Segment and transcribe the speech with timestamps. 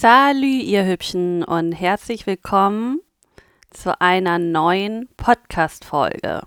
[0.00, 3.00] Salü, ihr Hübschen, und herzlich willkommen
[3.70, 6.42] zu einer neuen Podcast-Folge.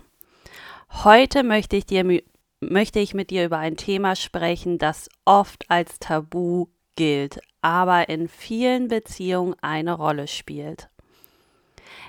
[1.04, 2.22] Heute möchte ich, dir,
[2.60, 8.26] möchte ich mit dir über ein Thema sprechen, das oft als Tabu gilt, aber in
[8.26, 10.88] vielen Beziehungen eine Rolle spielt.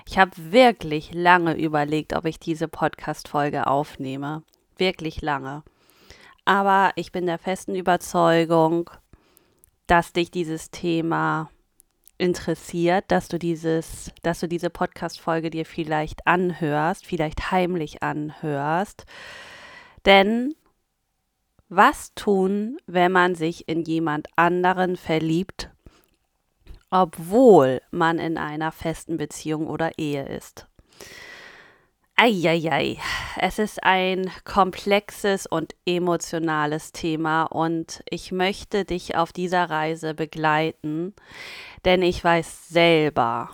[0.08, 4.44] Ich habe wirklich lange überlegt, ob ich diese Podcast-Folge aufnehme.
[4.78, 5.62] Wirklich lange.
[6.46, 8.88] Aber ich bin der festen Überzeugung,
[9.86, 11.50] dass dich dieses Thema
[12.18, 19.04] interessiert, dass du dieses, dass du diese Podcast-Folge dir vielleicht anhörst, vielleicht heimlich anhörst.
[20.04, 20.54] Denn
[21.68, 25.70] was tun, wenn man sich in jemand anderen verliebt,
[26.90, 30.68] obwohl man in einer festen Beziehung oder Ehe ist?
[32.16, 32.96] Eieiei,
[33.38, 41.12] es ist ein komplexes und emotionales Thema und ich möchte dich auf dieser Reise begleiten,
[41.84, 43.50] denn ich weiß selber,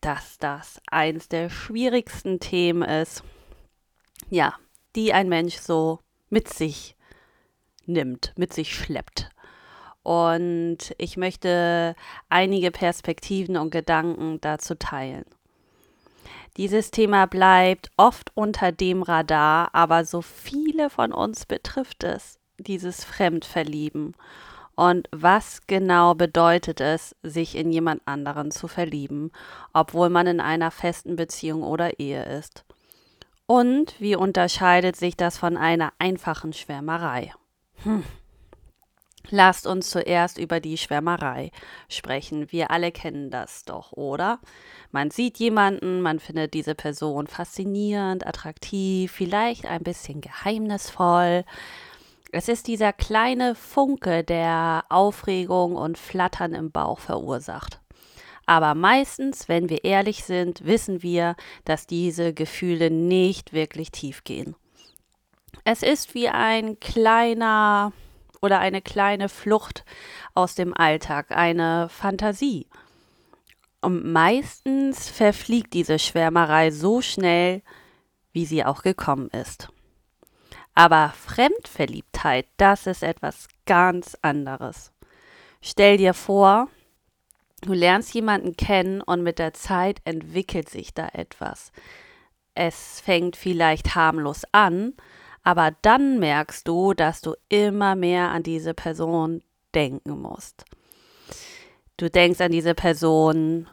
[0.00, 3.24] dass das eins der schwierigsten Themen ist,
[4.28, 4.54] ja,
[4.94, 6.94] die ein Mensch so mit sich
[7.84, 9.28] nimmt, mit sich schleppt.
[10.04, 11.96] Und ich möchte
[12.28, 15.24] einige Perspektiven und Gedanken dazu teilen.
[16.60, 23.02] Dieses Thema bleibt oft unter dem Radar, aber so viele von uns betrifft es, dieses
[23.02, 24.14] Fremdverlieben.
[24.74, 29.32] Und was genau bedeutet es, sich in jemand anderen zu verlieben,
[29.72, 32.66] obwohl man in einer festen Beziehung oder Ehe ist?
[33.46, 37.32] Und wie unterscheidet sich das von einer einfachen Schwärmerei?
[37.84, 38.04] Hm.
[39.28, 41.50] Lasst uns zuerst über die Schwärmerei
[41.88, 42.50] sprechen.
[42.50, 44.40] Wir alle kennen das doch, oder?
[44.90, 51.44] Man sieht jemanden, man findet diese Person faszinierend, attraktiv, vielleicht ein bisschen geheimnisvoll.
[52.32, 57.80] Es ist dieser kleine Funke, der Aufregung und Flattern im Bauch verursacht.
[58.46, 64.56] Aber meistens, wenn wir ehrlich sind, wissen wir, dass diese Gefühle nicht wirklich tief gehen.
[65.64, 67.92] Es ist wie ein kleiner
[68.40, 69.84] oder eine kleine Flucht
[70.34, 72.66] aus dem Alltag, eine Fantasie.
[73.80, 77.62] Und meistens verfliegt diese Schwärmerei so schnell,
[78.32, 79.68] wie sie auch gekommen ist.
[80.74, 84.92] Aber Fremdverliebtheit, das ist etwas ganz anderes.
[85.60, 86.68] Stell dir vor,
[87.62, 91.72] du lernst jemanden kennen und mit der Zeit entwickelt sich da etwas.
[92.54, 94.94] Es fängt vielleicht harmlos an,
[95.42, 99.42] aber dann merkst du, dass du immer mehr an diese Person
[99.74, 100.64] denken musst.
[101.96, 103.68] Du denkst an diese Person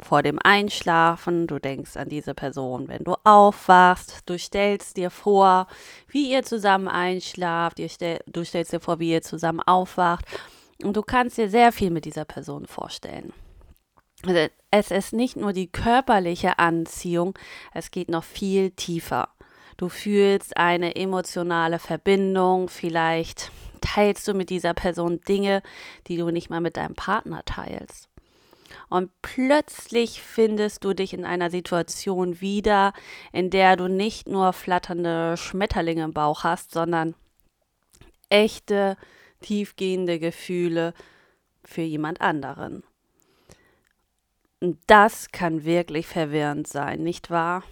[0.00, 5.66] vor dem Einschlafen, du denkst an diese Person, wenn du aufwachst, du stellst dir vor,
[6.08, 10.24] wie ihr zusammen einschlaft, du stellst dir vor, wie ihr zusammen aufwacht
[10.82, 13.34] und du kannst dir sehr viel mit dieser Person vorstellen.
[14.24, 17.38] Also es ist nicht nur die körperliche Anziehung,
[17.74, 19.28] es geht noch viel tiefer.
[19.80, 25.62] Du fühlst eine emotionale Verbindung, vielleicht teilst du mit dieser Person Dinge,
[26.06, 28.10] die du nicht mal mit deinem Partner teilst.
[28.90, 32.92] Und plötzlich findest du dich in einer Situation wieder,
[33.32, 37.14] in der du nicht nur flatternde Schmetterlinge im Bauch hast, sondern
[38.28, 38.98] echte,
[39.40, 40.92] tiefgehende Gefühle
[41.64, 42.82] für jemand anderen.
[44.60, 47.64] Und das kann wirklich verwirrend sein, nicht wahr?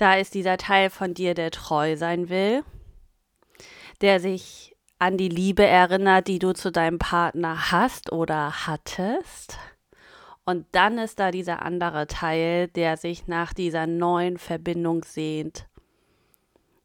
[0.00, 2.64] Da ist dieser Teil von dir, der treu sein will,
[4.00, 9.58] der sich an die Liebe erinnert, die du zu deinem Partner hast oder hattest.
[10.46, 15.66] Und dann ist da dieser andere Teil, der sich nach dieser neuen Verbindung sehnt,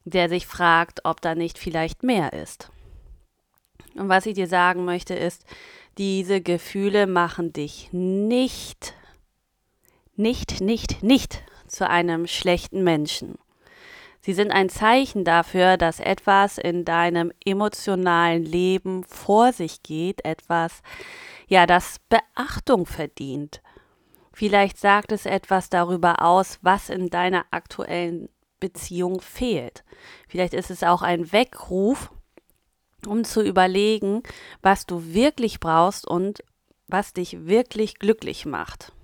[0.03, 2.69] der sich fragt, ob da nicht vielleicht mehr ist.
[3.93, 5.45] Und was ich dir sagen möchte ist,
[5.97, 8.93] diese Gefühle machen dich nicht,
[10.17, 13.37] nicht, nicht, nicht zu einem schlechten Menschen.
[14.21, 20.81] Sie sind ein Zeichen dafür, dass etwas in deinem emotionalen Leben vor sich geht, etwas,
[21.47, 23.61] ja, das Beachtung verdient.
[24.33, 28.29] Vielleicht sagt es etwas darüber aus, was in deiner aktuellen
[28.59, 29.83] Beziehung fehlt.
[30.27, 32.11] Vielleicht ist es auch ein Weckruf,
[33.05, 34.23] um zu überlegen,
[34.63, 36.43] was du wirklich brauchst und
[36.87, 38.94] was dich wirklich glücklich macht.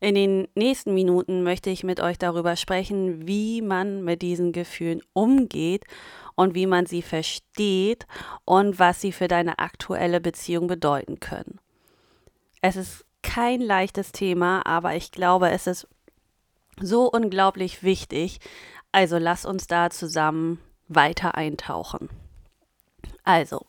[0.00, 5.02] In den nächsten Minuten möchte ich mit euch darüber sprechen, wie man mit diesen Gefühlen
[5.12, 5.84] umgeht
[6.36, 8.06] und wie man sie versteht
[8.44, 11.58] und was sie für deine aktuelle Beziehung bedeuten können.
[12.62, 15.88] Es ist kein leichtes Thema, aber ich glaube, es ist
[16.80, 18.38] so unglaublich wichtig.
[18.92, 22.08] Also lass uns da zusammen weiter eintauchen.
[23.24, 23.66] Also,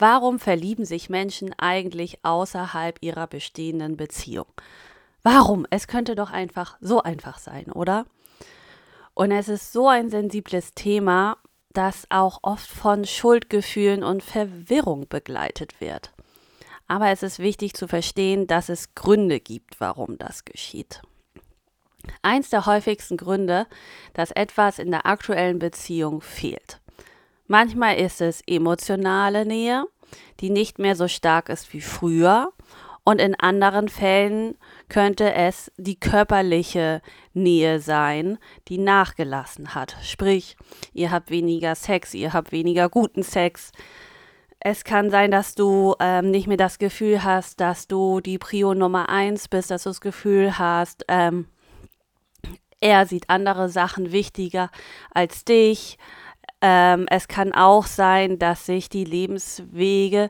[0.00, 4.46] Warum verlieben sich Menschen eigentlich außerhalb ihrer bestehenden Beziehung?
[5.22, 5.66] Warum?
[5.70, 8.06] Es könnte doch einfach so einfach sein, oder?
[9.14, 11.36] Und es ist so ein sensibles Thema,
[11.72, 16.12] das auch oft von Schuldgefühlen und Verwirrung begleitet wird.
[16.88, 21.02] Aber es ist wichtig zu verstehen, dass es Gründe gibt, warum das geschieht.
[22.22, 23.66] Eins der häufigsten Gründe,
[24.14, 26.80] dass etwas in der aktuellen Beziehung fehlt.
[27.46, 29.84] Manchmal ist es emotionale Nähe,
[30.40, 32.52] die nicht mehr so stark ist wie früher.
[33.04, 34.56] Und in anderen Fällen
[34.90, 37.00] könnte es die körperliche
[37.32, 38.36] Nähe sein,
[38.68, 39.96] die nachgelassen hat.
[40.02, 40.56] Sprich,
[40.92, 43.72] ihr habt weniger Sex, ihr habt weniger guten Sex.
[44.58, 48.74] Es kann sein, dass du ähm, nicht mehr das Gefühl hast, dass du die Prio
[48.74, 51.46] Nummer eins bist, dass du das Gefühl hast, ähm,
[52.80, 54.70] er sieht andere Sachen wichtiger
[55.10, 55.98] als dich.
[56.62, 60.28] Ähm, es kann auch sein, dass sich die Lebenswege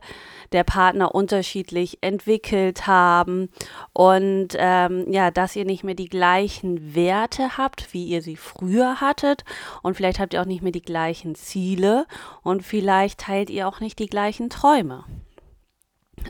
[0.53, 3.49] der Partner unterschiedlich entwickelt haben
[3.93, 9.01] und ähm, ja, dass ihr nicht mehr die gleichen Werte habt, wie ihr sie früher
[9.01, 9.45] hattet
[9.83, 12.07] und vielleicht habt ihr auch nicht mehr die gleichen Ziele
[12.43, 15.05] und vielleicht teilt ihr auch nicht die gleichen Träume.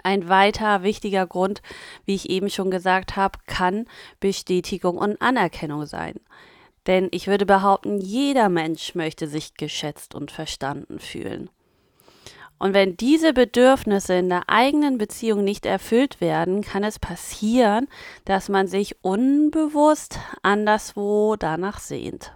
[0.02, 1.62] Ein weiter wichtiger Grund,
[2.06, 3.86] wie ich eben schon gesagt habe, kann
[4.20, 6.20] Bestätigung und Anerkennung sein.
[6.86, 11.50] Denn ich würde behaupten, jeder Mensch möchte sich geschätzt und verstanden fühlen.
[12.58, 17.88] Und wenn diese Bedürfnisse in der eigenen Beziehung nicht erfüllt werden, kann es passieren,
[18.26, 22.34] dass man sich unbewusst anderswo danach sehnt.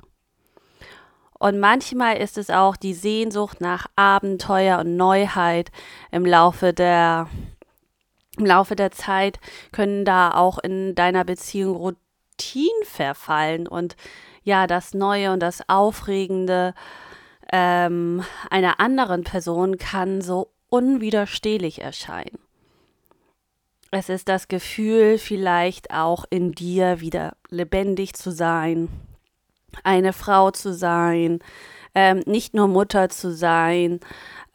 [1.39, 5.71] Und manchmal ist es auch die Sehnsucht nach Abenteuer und Neuheit
[6.11, 7.29] im Laufe der
[8.39, 9.39] im Laufe der Zeit
[9.71, 13.95] können da auch in deiner Beziehung Routinen verfallen und
[14.45, 16.75] ja, das Neue und das Aufregende
[17.53, 22.39] ähm, einer anderen Person kann so unwiderstehlich erscheinen.
[23.91, 28.89] Es ist das Gefühl, vielleicht auch in dir wieder lebendig zu sein,
[29.85, 31.39] eine Frau zu sein,
[31.95, 34.01] ähm, nicht nur Mutter zu sein,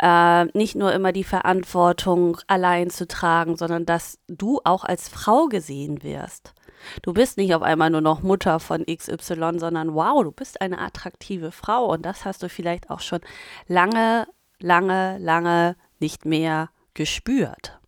[0.02, 5.46] äh, nicht nur immer die Verantwortung allein zu tragen, sondern dass du auch als Frau
[5.46, 6.54] gesehen wirst.
[7.02, 10.80] Du bist nicht auf einmal nur noch Mutter von XY, sondern wow, du bist eine
[10.80, 13.22] attraktive Frau und das hast du vielleicht auch schon
[13.68, 14.28] lange,
[14.60, 17.80] lange, lange nicht mehr gespürt.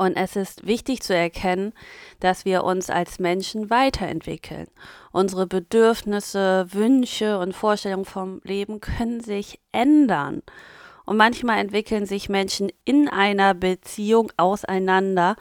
[0.00, 1.74] Und es ist wichtig zu erkennen,
[2.20, 4.66] dass wir uns als Menschen weiterentwickeln.
[5.12, 10.42] Unsere Bedürfnisse, Wünsche und Vorstellungen vom Leben können sich ändern.
[11.04, 15.36] Und manchmal entwickeln sich Menschen in einer Beziehung auseinander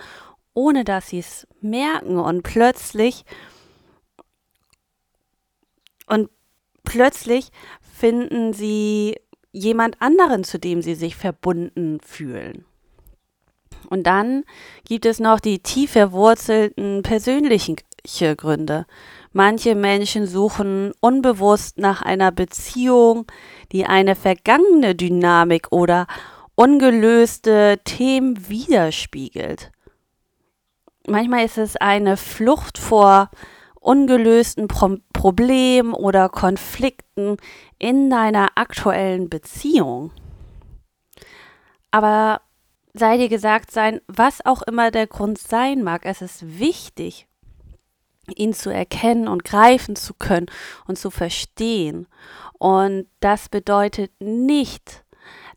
[0.54, 3.26] ohne dass sie es merken und plötzlich
[6.08, 6.30] und
[6.84, 7.50] plötzlich
[7.82, 9.16] finden sie
[9.52, 12.66] jemand anderen, zu dem sie sich verbunden fühlen.
[13.90, 14.44] Und dann
[14.86, 17.78] gibt es noch die tief verwurzelten persönlichen
[18.38, 18.86] Gründe.
[19.32, 23.26] Manche Menschen suchen unbewusst nach einer Beziehung,
[23.72, 26.08] die eine vergangene Dynamik oder
[26.56, 29.72] ungelöste Themen widerspiegelt.
[31.10, 33.30] Manchmal ist es eine Flucht vor
[33.80, 37.38] ungelösten Pro Problemen oder Konflikten
[37.78, 40.12] in deiner aktuellen Beziehung.
[41.92, 42.42] Aber
[42.94, 47.28] sei dir gesagt sein, was auch immer der Grund sein mag, es ist wichtig,
[48.36, 50.46] ihn zu erkennen und greifen zu können
[50.88, 52.08] und zu verstehen.
[52.60, 55.04] Und das bedeutet nicht,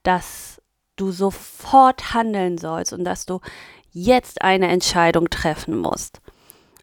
[0.02, 0.60] dass
[0.96, 3.40] du sofort handeln sollst und dass du
[3.92, 6.20] jetzt eine Entscheidung treffen musst.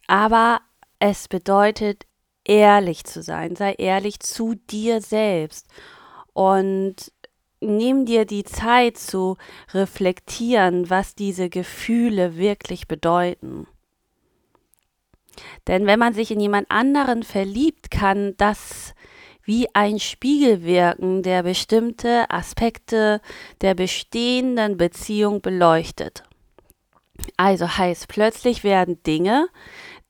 [0.08, 0.62] Aber
[1.00, 2.06] es bedeutet,
[2.46, 3.56] ehrlich zu sein.
[3.56, 5.68] Sei ehrlich zu dir selbst.
[6.34, 7.12] Und
[7.62, 9.38] nimm dir die Zeit zu
[9.74, 13.68] reflektieren, was diese Gefühle wirklich bedeuten.
[15.68, 18.94] Denn wenn man sich in jemand anderen verliebt, kann das
[19.44, 23.22] wie ein Spiegel wirken, der bestimmte Aspekte
[23.62, 26.24] der bestehenden Beziehung beleuchtet.
[27.38, 29.48] Also heißt, plötzlich werden Dinge,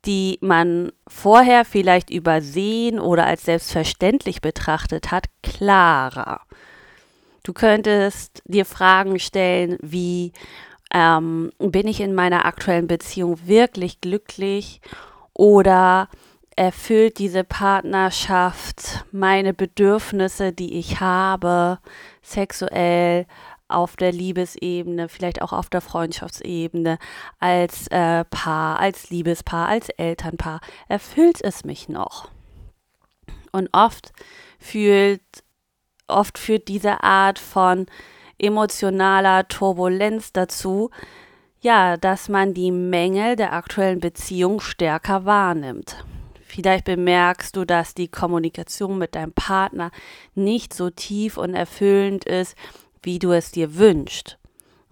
[0.05, 6.41] die man vorher vielleicht übersehen oder als selbstverständlich betrachtet hat, klarer.
[7.43, 10.31] Du könntest dir Fragen stellen wie,
[10.93, 14.81] ähm, bin ich in meiner aktuellen Beziehung wirklich glücklich
[15.33, 16.09] oder
[16.55, 21.79] erfüllt diese Partnerschaft meine Bedürfnisse, die ich habe,
[22.21, 23.27] sexuell,
[23.69, 26.97] auf der Liebesebene, vielleicht auch auf der Freundschaftsebene,
[27.39, 32.29] als äh, Paar, als Liebespaar, als Elternpaar, erfüllt es mich noch.
[33.51, 34.11] Und oft
[34.59, 35.21] fühlt,
[36.07, 37.85] oft führt diese Art von
[38.37, 40.89] emotionaler Turbulenz dazu,
[41.61, 46.03] ja, dass man die Mängel der aktuellen Beziehung stärker wahrnimmt.
[46.41, 49.91] Vielleicht bemerkst du, dass die Kommunikation mit deinem Partner
[50.33, 52.55] nicht so tief und erfüllend ist,
[53.03, 54.37] wie du es dir wünschst.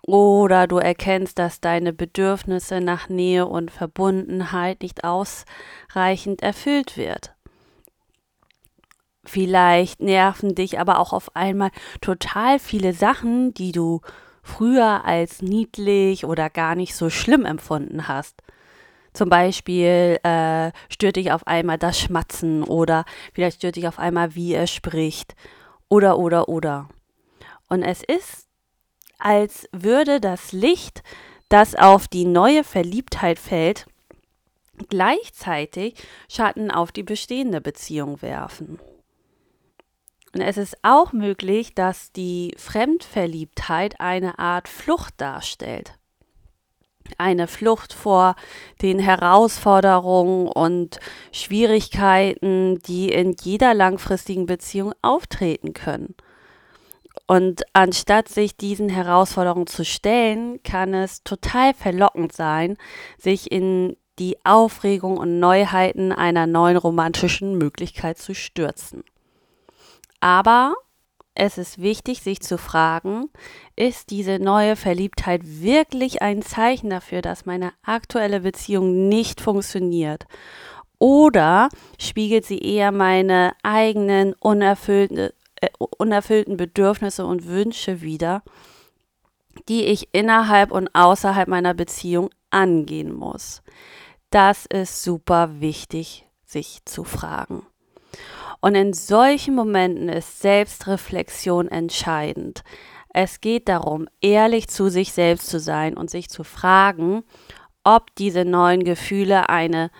[0.02, 7.34] Oder du erkennst, dass deine Bedürfnisse nach Nähe und Verbundenheit nicht ausreichend erfüllt wird.
[9.26, 14.00] Vielleicht nerven dich aber auch auf einmal total viele Sachen, die du
[14.42, 18.42] früher als niedlich oder gar nicht so schlimm empfunden hast.
[19.12, 24.36] Zum Beispiel äh, stört dich auf einmal das Schmatzen oder vielleicht stört dich auf einmal,
[24.36, 25.36] wie er spricht.
[25.90, 26.88] Oder, oder, oder.
[27.70, 28.48] Und es ist,
[29.20, 31.04] als würde das Licht,
[31.50, 33.88] das auf die neue Verliebtheit fällt,
[34.90, 35.96] gleichzeitig
[36.30, 38.80] Schatten auf die bestehende Beziehung werfen.
[40.34, 45.94] Und es ist auch möglich, dass die Fremdverliebtheit eine Art Flucht darstellt.
[47.18, 48.36] Eine Flucht vor
[48.82, 51.00] den Herausforderungen und
[51.32, 56.16] Schwierigkeiten, die in jeder langfristigen Beziehung auftreten können.
[57.26, 62.78] Und anstatt sich diesen Herausforderungen zu stellen, kann es total verlockend sein,
[63.18, 69.04] sich in die Aufregung und Neuheiten einer neuen romantischen Möglichkeit zu stürzen.
[70.20, 70.74] Aber
[71.36, 73.30] es ist wichtig, sich zu fragen,
[73.76, 80.26] ist diese neue Verliebtheit wirklich ein Zeichen dafür, dass meine aktuelle Beziehung nicht funktioniert?
[80.98, 81.70] Oder
[82.00, 85.30] spiegelt sie eher meine eigenen unerfüllten,
[85.98, 88.44] unerfüllten Bedürfnisse und Wünsche wider,
[89.68, 93.62] die ich innerhalb und außerhalb meiner Beziehung angehen muss?
[94.30, 97.66] Das ist super wichtig, sich zu fragen.
[98.60, 102.64] Und in solchen Momenten ist Selbstreflexion entscheidend.
[103.14, 107.24] Es geht darum, ehrlich zu sich selbst zu sein und sich zu fragen,
[107.84, 109.92] ob diese neuen Gefühle eine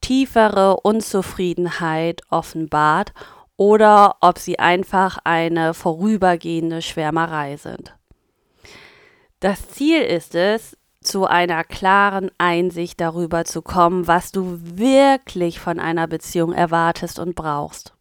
[0.00, 3.12] tiefere Unzufriedenheit offenbart
[3.56, 7.94] oder ob sie einfach eine vorübergehende Schwärmerei sind.
[9.40, 15.80] Das Ziel ist es, zu einer klaren Einsicht darüber zu kommen, was du wirklich von
[15.80, 17.92] einer Beziehung erwartest und brauchst.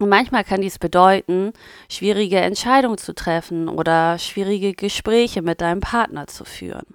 [0.00, 1.52] Und manchmal kann dies bedeuten,
[1.88, 6.94] schwierige Entscheidungen zu treffen oder schwierige Gespräche mit deinem Partner zu führen.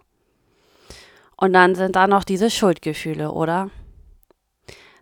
[1.38, 3.70] Und dann sind da noch diese Schuldgefühle, oder?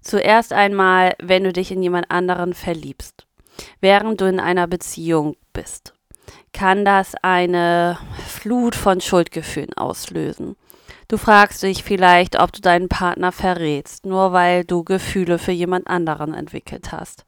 [0.08, 3.28] Zuerst einmal, wenn du dich in jemand anderen verliebst,
[3.82, 5.94] während du in einer Beziehung bist,
[6.54, 10.56] kann das eine Flut von Schuldgefühlen auslösen.
[11.10, 15.88] Du fragst dich vielleicht, ob du deinen Partner verrätst, nur weil du Gefühle für jemand
[15.88, 17.26] anderen entwickelt hast.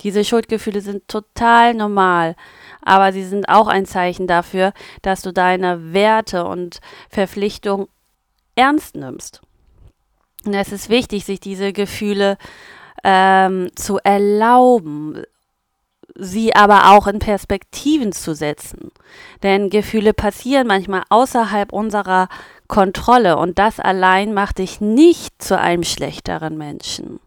[0.00, 2.34] Diese Schuldgefühle sind total normal,
[2.80, 6.80] aber sie sind auch ein Zeichen dafür, dass du deine Werte und
[7.10, 7.88] Verpflichtungen
[8.54, 9.42] ernst nimmst.
[10.44, 12.38] Und es ist wichtig, sich diese Gefühle
[13.04, 15.22] ähm, zu erlauben,
[16.14, 18.90] sie aber auch in Perspektiven zu setzen.
[19.42, 22.28] Denn Gefühle passieren manchmal außerhalb unserer
[22.68, 27.20] Kontrolle und das allein macht dich nicht zu einem schlechteren Menschen.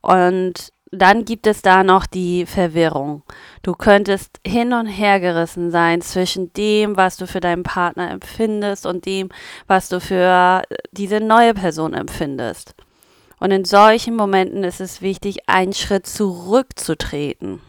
[0.00, 3.22] Und dann gibt es da noch die Verwirrung.
[3.62, 8.84] Du könntest hin und her gerissen sein zwischen dem, was du für deinen Partner empfindest
[8.84, 9.30] und dem,
[9.66, 12.74] was du für diese neue Person empfindest.
[13.40, 17.60] Und in solchen Momenten ist es wichtig, einen Schritt zurückzutreten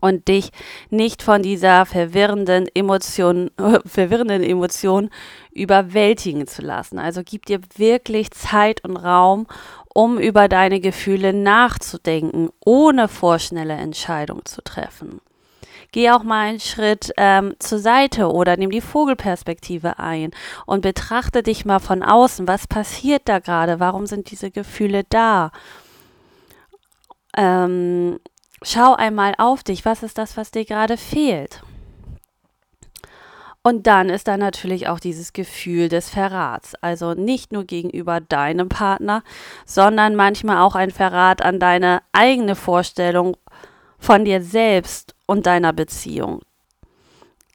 [0.00, 0.50] und dich
[0.90, 3.50] nicht von dieser verwirrenden Emotion,
[3.86, 5.10] verwirrenden Emotion
[5.52, 6.98] überwältigen zu lassen.
[6.98, 9.46] Also gib dir wirklich Zeit und Raum,
[9.94, 15.20] um über deine Gefühle nachzudenken, ohne vorschnelle Entscheidungen zu treffen.
[15.92, 20.30] Geh auch mal einen Schritt ähm, zur Seite oder nimm die Vogelperspektive ein
[20.64, 22.48] und betrachte dich mal von außen.
[22.48, 23.78] Was passiert da gerade?
[23.78, 25.52] Warum sind diese Gefühle da?
[27.36, 28.18] Ähm,
[28.64, 29.84] schau einmal auf dich.
[29.84, 31.62] Was ist das, was dir gerade fehlt?
[33.64, 36.74] Und dann ist da natürlich auch dieses Gefühl des Verrats.
[36.76, 39.22] Also nicht nur gegenüber deinem Partner,
[39.64, 43.36] sondern manchmal auch ein Verrat an deine eigene Vorstellung
[43.98, 46.40] von dir selbst und deiner Beziehung.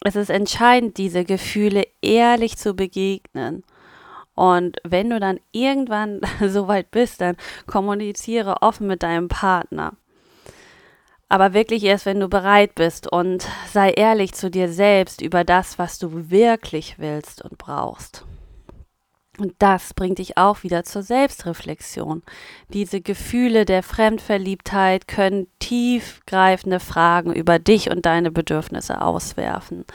[0.05, 3.63] Es ist entscheidend, diese Gefühle ehrlich zu begegnen.
[4.33, 7.35] Und wenn du dann irgendwann so weit bist, dann
[7.65, 9.93] kommuniziere offen mit deinem Partner
[11.29, 15.77] aber wirklich erst, wenn du bereit bist und sei ehrlich zu dir selbst über das,
[15.77, 18.25] was du wirklich willst und brauchst.
[19.38, 22.24] Und das bringt dich auch wieder zur Selbstreflexion.
[22.69, 29.86] Diese Gefühle der Fremdverliebtheit können tiefgreifende Fragen über dich und deine Bedürfnisse auswerfen.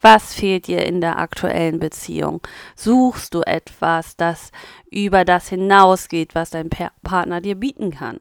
[0.00, 2.42] Was fehlt dir in der aktuellen Beziehung?
[2.76, 4.52] Suchst du etwas, das
[4.90, 6.68] über das hinausgeht, was dein
[7.02, 8.20] Partner dir bieten kann?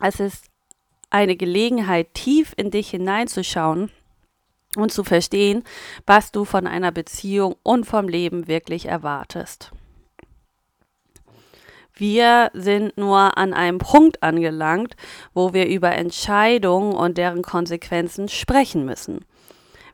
[0.00, 0.50] Es ist
[1.16, 3.90] eine Gelegenheit, tief in dich hineinzuschauen
[4.76, 5.64] und zu verstehen,
[6.04, 9.72] was du von einer Beziehung und vom Leben wirklich erwartest.
[11.94, 14.94] Wir sind nur an einem Punkt angelangt,
[15.32, 19.24] wo wir über Entscheidungen und deren Konsequenzen sprechen müssen.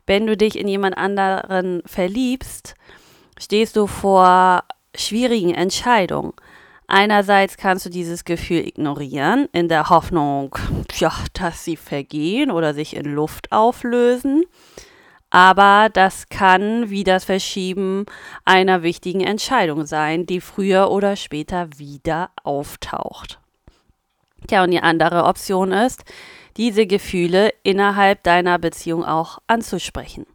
[0.05, 2.75] Wenn du dich in jemand anderen verliebst,
[3.39, 6.33] stehst du vor schwierigen Entscheidungen.
[6.95, 10.55] Einerseits kannst du dieses Gefühl ignorieren, in der Hoffnung,
[10.99, 14.43] ja, dass sie vergehen oder sich in Luft auflösen.
[15.31, 18.05] Aber das kann wie das Verschieben
[18.45, 23.39] einer wichtigen Entscheidung sein, die früher oder später wieder auftaucht.
[24.47, 26.03] Tja, und die andere Option ist,
[26.57, 30.27] diese Gefühle innerhalb deiner Beziehung auch anzusprechen.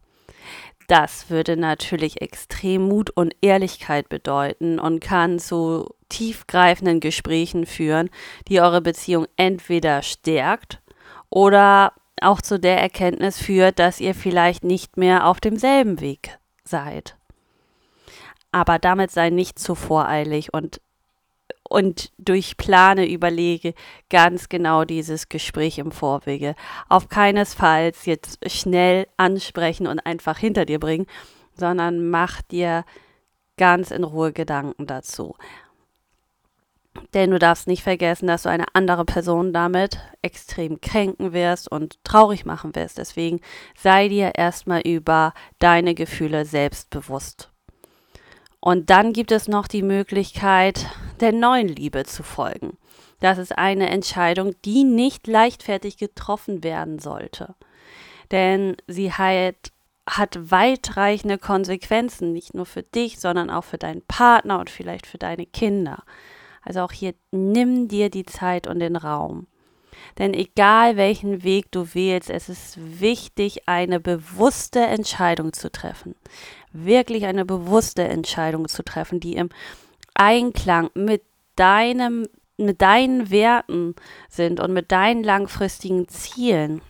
[0.88, 8.08] Das würde natürlich extrem Mut und Ehrlichkeit bedeuten und kann zu tiefgreifenden Gesprächen führen,
[8.48, 10.80] die eure Beziehung entweder stärkt
[11.28, 11.92] oder
[12.22, 17.16] auch zu der Erkenntnis führt, dass ihr vielleicht nicht mehr auf demselben Weg seid.
[18.50, 20.80] Aber damit sei nicht zu voreilig und
[21.68, 23.74] und durch Plane überlege
[24.10, 26.54] ganz genau dieses Gespräch im Vorwege.
[26.88, 31.06] Auf keinesfalls jetzt schnell ansprechen und einfach hinter dir bringen,
[31.54, 32.84] sondern mach dir
[33.56, 35.36] ganz in Ruhe Gedanken dazu.
[37.14, 42.02] Denn du darfst nicht vergessen, dass du eine andere Person damit extrem kränken wirst und
[42.04, 42.98] traurig machen wirst.
[42.98, 43.40] Deswegen
[43.76, 47.50] sei dir erstmal über deine Gefühle selbstbewusst.
[48.68, 50.84] Und dann gibt es noch die Möglichkeit,
[51.20, 52.76] der neuen Liebe zu folgen.
[53.18, 57.54] Das ist eine Entscheidung, die nicht leichtfertig getroffen werden sollte.
[58.30, 59.72] Denn sie hat,
[60.06, 65.16] hat weitreichende Konsequenzen, nicht nur für dich, sondern auch für deinen Partner und vielleicht für
[65.16, 66.02] deine Kinder.
[66.62, 69.46] Also auch hier nimm dir die Zeit und den Raum.
[70.18, 76.14] Denn egal welchen Weg du wählst, es ist wichtig, eine bewusste Entscheidung zu treffen.
[76.72, 79.48] Wirklich eine bewusste Entscheidung zu treffen, die im
[80.14, 81.22] Einklang mit
[81.56, 82.26] deinem,
[82.56, 83.94] mit deinen Werten
[84.28, 86.82] sind und mit deinen langfristigen Zielen.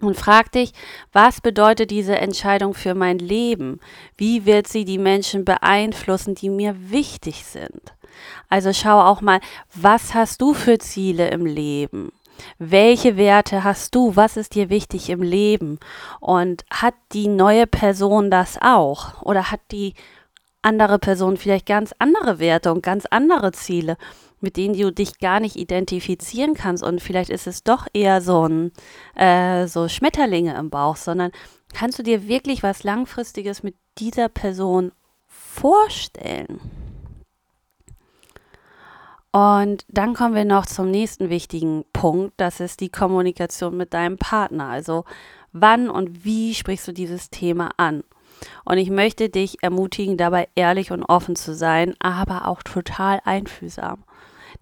[0.00, 0.72] Und frag dich,
[1.12, 3.80] was bedeutet diese Entscheidung für mein Leben?
[4.16, 7.94] Wie wird sie die Menschen beeinflussen, die mir wichtig sind?
[8.48, 9.40] Also schau auch mal,
[9.74, 12.12] was hast du für Ziele im Leben?
[12.58, 14.16] Welche Werte hast du?
[14.16, 15.78] Was ist dir wichtig im Leben?
[16.20, 19.22] Und hat die neue Person das auch?
[19.22, 19.94] Oder hat die
[20.62, 23.96] andere Person vielleicht ganz andere Werte und ganz andere Ziele,
[24.40, 26.82] mit denen du dich gar nicht identifizieren kannst.
[26.82, 28.72] Und vielleicht ist es doch eher so ein
[29.14, 31.32] äh, so Schmetterlinge im Bauch, sondern
[31.74, 34.92] kannst du dir wirklich was Langfristiges mit dieser Person
[35.26, 36.60] vorstellen?
[39.34, 44.16] Und dann kommen wir noch zum nächsten wichtigen Punkt, das ist die Kommunikation mit deinem
[44.16, 44.68] Partner.
[44.68, 45.06] Also
[45.52, 48.04] wann und wie sprichst du dieses Thema an?
[48.64, 54.04] Und ich möchte dich ermutigen, dabei ehrlich und offen zu sein, aber auch total einfühlsam.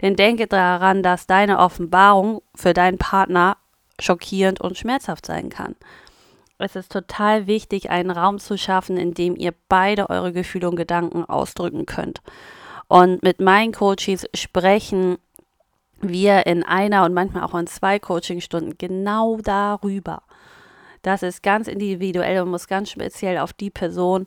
[0.00, 3.58] Denn denke daran, dass deine Offenbarung für deinen Partner
[4.00, 5.76] schockierend und schmerzhaft sein kann.
[6.56, 10.76] Es ist total wichtig, einen Raum zu schaffen, in dem ihr beide eure Gefühle und
[10.76, 12.22] Gedanken ausdrücken könnt.
[12.92, 15.16] Und mit meinen Coaches sprechen
[16.02, 20.24] wir in einer und manchmal auch in zwei Coachingstunden genau darüber.
[21.00, 24.26] Das ist ganz individuell und muss ganz speziell auf die Person,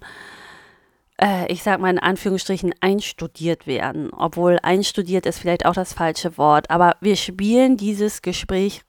[1.21, 4.11] äh, ich sag mal in Anführungsstrichen, einstudiert werden.
[4.11, 6.71] Obwohl einstudiert ist vielleicht auch das falsche Wort.
[6.71, 8.81] Aber wir spielen dieses Gespräch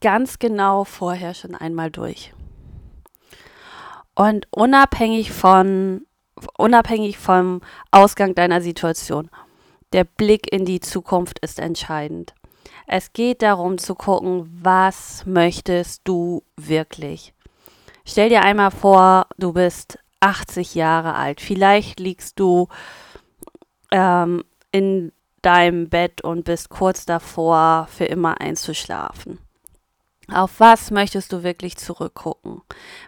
[0.00, 2.32] ganz genau vorher schon einmal durch.
[4.14, 6.06] Und unabhängig von
[6.56, 9.30] unabhängig vom Ausgang deiner Situation.
[9.92, 12.34] Der Blick in die Zukunft ist entscheidend.
[12.86, 17.34] Es geht darum zu gucken, was möchtest du wirklich.
[18.04, 21.40] Stell dir einmal vor, du bist 80 Jahre alt.
[21.40, 22.68] Vielleicht liegst du
[23.90, 29.38] ähm, in deinem Bett und bist kurz davor, für immer einzuschlafen.
[30.34, 32.62] Auf was möchtest du wirklich zurückgucken?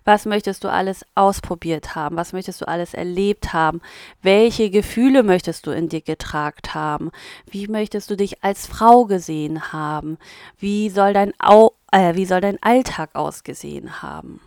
[0.05, 2.17] Was möchtest du alles ausprobiert haben?
[2.17, 3.81] Was möchtest du alles erlebt haben?
[4.21, 7.11] Welche Gefühle möchtest du in dir getragen haben?
[7.51, 10.19] Wie möchtest du dich als Frau gesehen haben?
[10.59, 14.41] Wie soll dein, Au äh, wie soll dein Alltag ausgesehen haben?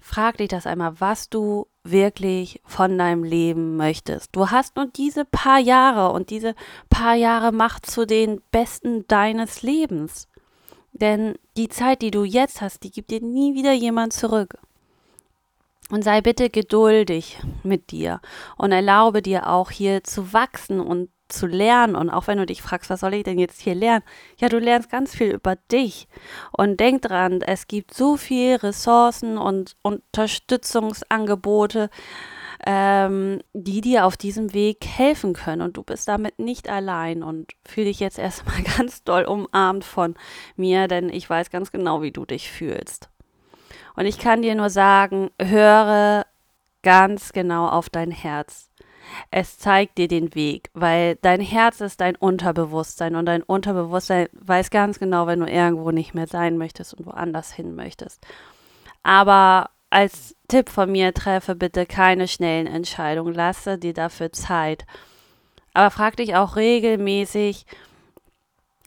[0.00, 4.34] Frag dich das einmal, was du wirklich von deinem Leben möchtest.
[4.34, 6.54] Du hast nur diese paar Jahre und diese
[6.88, 10.26] paar Jahre macht zu den besten deines Lebens.
[10.92, 14.58] Denn die Zeit, die du jetzt hast, die gibt dir nie wieder jemand zurück.
[15.90, 18.20] Und sei bitte geduldig mit dir
[18.58, 21.96] und erlaube dir auch hier zu wachsen und zu lernen.
[21.96, 24.04] Und auch wenn du dich fragst, was soll ich denn jetzt hier lernen?
[24.38, 26.08] Ja, du lernst ganz viel über dich.
[26.52, 31.90] Und denk dran, es gibt so viele Ressourcen und Unterstützungsangebote,
[32.66, 35.62] ähm, die dir auf diesem Weg helfen können.
[35.62, 37.22] Und du bist damit nicht allein.
[37.22, 40.14] Und fühle dich jetzt erstmal ganz doll umarmt von
[40.56, 43.08] mir, denn ich weiß ganz genau, wie du dich fühlst.
[43.96, 46.24] Und ich kann dir nur sagen, höre
[46.82, 48.70] ganz genau auf dein Herz.
[49.30, 54.70] Es zeigt dir den Weg, weil dein Herz ist dein Unterbewusstsein und dein Unterbewusstsein weiß
[54.70, 58.26] ganz genau, wenn du irgendwo nicht mehr sein möchtest und woanders hin möchtest.
[59.02, 64.84] Aber als Tipp von mir, treffe bitte keine schnellen Entscheidungen, lasse dir dafür Zeit.
[65.74, 67.64] Aber frag dich auch regelmäßig,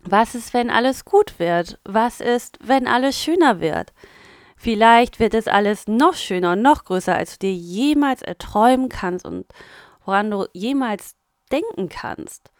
[0.04, 1.80] was ist, wenn alles gut wird?
[1.86, 3.94] Was ist, wenn alles schöner wird?
[4.58, 9.26] Vielleicht wird es alles noch schöner und noch größer, als du dir jemals erträumen kannst
[9.26, 9.46] und
[10.06, 11.16] woran du jemals
[11.52, 12.52] denken kannst.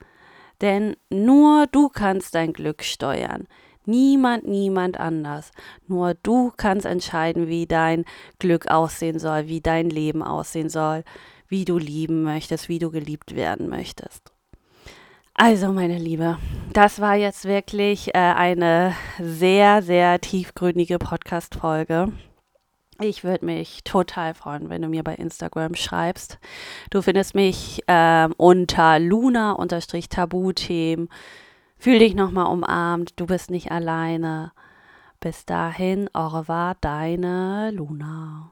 [0.62, 3.48] Denn nur du kannst dein Glück steuern.
[3.92, 5.52] Niemand, niemand anders.
[5.86, 8.06] Nur du kannst entscheiden, wie dein
[8.40, 11.04] Glück aussehen soll, wie dein Leben aussehen soll,
[11.50, 14.32] wie du lieben möchtest, wie du geliebt werden möchtest.
[15.34, 16.38] Also, meine Liebe,
[16.72, 22.14] das war jetzt wirklich äh, eine sehr, sehr tiefgründige Podcast-Folge.
[23.02, 26.40] Ich würde mich total freuen, wenn du mir bei Instagram schreibst.
[26.92, 31.10] Du findest mich ähm, unter Luna-Tabuthemen.
[31.82, 33.20] Fühl dich nochmal umarmt.
[33.20, 34.52] Du bist nicht alleine.
[35.20, 38.52] Bis dahin, au revoir, deine Luna.